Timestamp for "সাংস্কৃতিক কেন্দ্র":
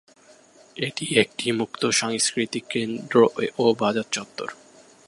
1.91-3.15